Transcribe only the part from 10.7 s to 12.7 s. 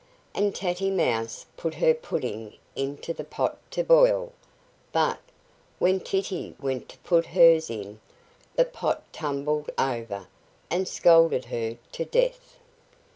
and scalded her to death.